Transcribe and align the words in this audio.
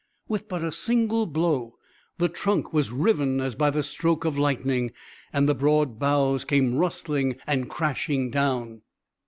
With 0.27 0.49
but 0.49 0.63
a 0.63 0.71
single 0.71 1.27
blow, 1.27 1.75
the 2.17 2.27
trunk 2.27 2.73
was 2.73 2.89
riven 2.91 3.39
as 3.39 3.53
by 3.53 3.69
the 3.69 3.83
stroke 3.83 4.25
of 4.25 4.35
lightning 4.35 4.93
and 5.31 5.47
the 5.47 5.53
broad 5.53 5.99
boughs 5.99 6.43
came 6.43 6.73
rustling 6.73 7.35
and 7.45 7.69
crashing 7.69 8.31
down. 8.31 8.81